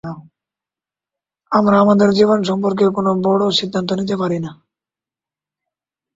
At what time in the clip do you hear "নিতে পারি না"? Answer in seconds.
3.93-4.51